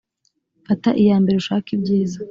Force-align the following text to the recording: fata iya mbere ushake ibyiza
fata 0.67 0.89
iya 1.03 1.15
mbere 1.23 1.35
ushake 1.37 1.69
ibyiza 1.77 2.17